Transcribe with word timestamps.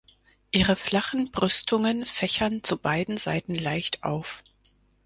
Ihre 0.49 0.75
flachen 0.77 1.29
Brüstungen 1.29 2.07
fächern 2.07 2.63
zu 2.63 2.75
beiden 2.79 3.17
Seiten 3.17 3.53
leicht 3.53 4.03
auf. 4.03 4.43